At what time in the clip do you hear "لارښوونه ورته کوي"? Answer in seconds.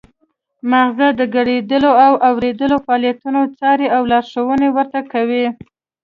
4.11-5.45